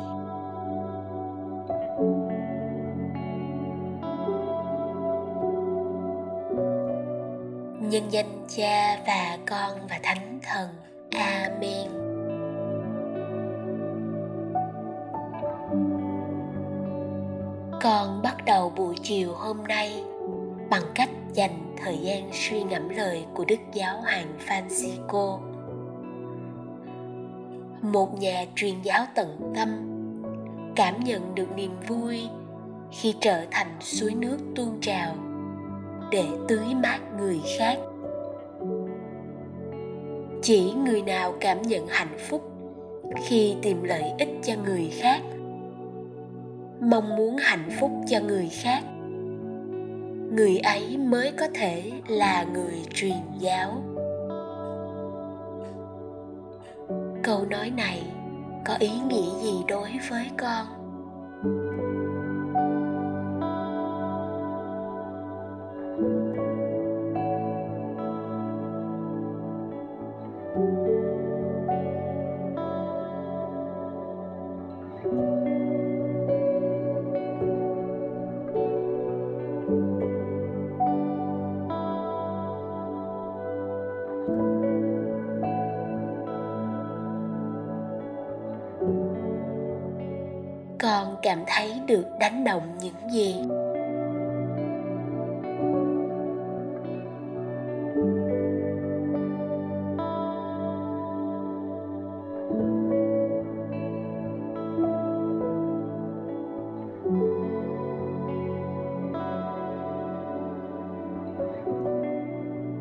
nhân 7.81 8.03
danh 8.09 8.45
cha 8.47 8.97
và 9.07 9.37
con 9.47 9.87
và 9.89 9.99
thánh 10.03 10.39
thần. 10.43 10.69
Amen. 11.11 11.91
Con 17.81 18.21
bắt 18.23 18.35
đầu 18.45 18.69
buổi 18.69 18.95
chiều 19.03 19.33
hôm 19.33 19.63
nay 19.63 20.03
bằng 20.69 20.83
cách 20.95 21.09
dành 21.33 21.75
thời 21.77 21.97
gian 21.97 22.29
suy 22.33 22.63
ngẫm 22.63 22.89
lời 22.89 23.25
của 23.33 23.45
đức 23.45 23.59
giáo 23.73 24.01
hoàng 24.01 24.37
francisco. 24.47 25.39
Một 27.81 28.19
nhà 28.19 28.45
truyền 28.55 28.81
giáo 28.83 29.05
tận 29.15 29.53
tâm 29.55 29.69
cảm 30.75 31.03
nhận 31.03 31.35
được 31.35 31.55
niềm 31.55 31.75
vui 31.87 32.29
khi 32.91 33.15
trở 33.21 33.45
thành 33.51 33.77
suối 33.79 34.13
nước 34.13 34.37
tuôn 34.55 34.81
trào 34.81 35.15
để 36.11 36.25
tưới 36.47 36.65
mát 36.83 36.99
người 37.17 37.39
khác. 37.57 37.77
Chỉ 40.41 40.73
người 40.85 41.01
nào 41.01 41.33
cảm 41.39 41.61
nhận 41.61 41.87
hạnh 41.87 42.17
phúc 42.29 42.51
khi 43.25 43.55
tìm 43.61 43.83
lợi 43.83 44.03
ích 44.19 44.29
cho 44.43 44.53
người 44.65 44.89
khác, 44.91 45.21
mong 46.81 47.15
muốn 47.15 47.37
hạnh 47.37 47.69
phúc 47.79 47.91
cho 48.09 48.19
người 48.19 48.49
khác, 48.51 48.83
người 50.35 50.57
ấy 50.57 50.97
mới 50.97 51.31
có 51.39 51.47
thể 51.53 51.91
là 52.07 52.45
người 52.53 52.85
truyền 52.93 53.17
giáo. 53.39 53.83
Câu 57.23 57.45
nói 57.49 57.71
này 57.77 58.03
có 58.65 58.75
ý 58.79 58.89
nghĩa 59.07 59.41
gì 59.43 59.53
đối 59.67 59.89
với 60.09 60.25
con? 60.37 60.80
Con 90.81 91.15
cảm 91.21 91.43
thấy 91.47 91.81
được 91.87 92.05
đánh 92.19 92.43
động 92.43 92.63
những 92.81 93.11
gì. 93.11 93.35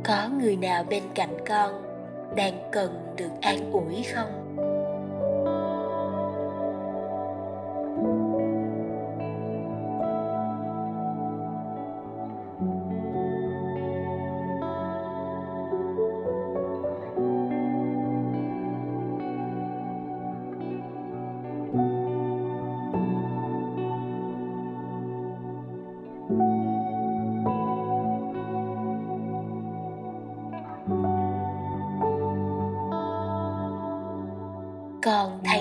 Có 0.05 0.29
người 0.39 0.57
nào 0.57 0.85
bên 0.91 1.03
cạnh 1.15 1.37
con 1.49 1.83
đang 2.37 2.69
cần 2.73 3.15
được 3.17 3.31
an 3.41 3.73
ủi 3.73 4.03
không? 4.15 4.40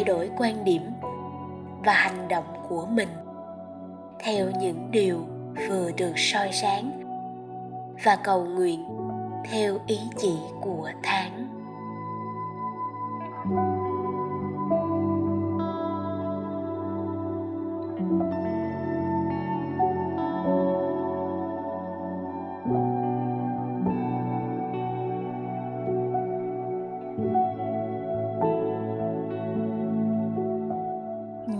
Đổi 0.09 0.29
quan 0.37 0.63
điểm 0.63 0.81
và 1.85 1.93
hành 1.93 2.27
động 2.27 2.65
của 2.69 2.85
mình 2.85 3.09
theo 4.19 4.51
những 4.59 4.91
điều 4.91 5.25
vừa 5.69 5.91
được 5.91 6.13
soi 6.15 6.49
sáng 6.51 6.91
và 8.03 8.15
cầu 8.23 8.45
nguyện 8.45 8.85
theo 9.45 9.77
ý 9.87 9.99
chỉ 10.17 10.33
của 10.61 10.91
tháng 11.03 11.48